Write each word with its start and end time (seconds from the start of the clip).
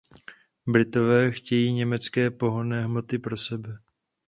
Britové 0.67 1.31
chtějí 1.31 1.73
německé 1.73 2.31
pohonné 2.31 2.83
hmoty 2.85 3.19
pro 3.19 3.37
sebe. 3.37 3.77